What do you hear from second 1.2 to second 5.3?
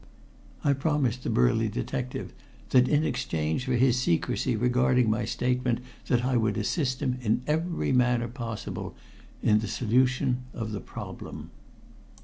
the burly detective that in exchange for his secrecy regarding my